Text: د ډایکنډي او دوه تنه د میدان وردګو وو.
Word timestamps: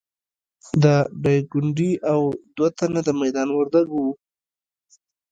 د 0.83 0.85
ډایکنډي 1.23 1.91
او 2.13 2.21
دوه 2.55 2.69
تنه 2.77 2.99
د 3.07 3.09
میدان 3.21 3.47
وردګو 3.53 3.97
وو. 4.03 4.11